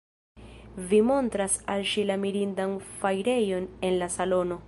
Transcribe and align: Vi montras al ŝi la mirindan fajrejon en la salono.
Vi 0.93 0.99
montras 1.09 1.57
al 1.75 1.85
ŝi 1.91 2.07
la 2.13 2.17
mirindan 2.23 2.75
fajrejon 3.03 3.71
en 3.91 3.97
la 4.03 4.11
salono. 4.19 4.59